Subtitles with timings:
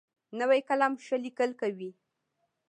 [0.39, 1.91] نوی قلم ښه لیکل کوي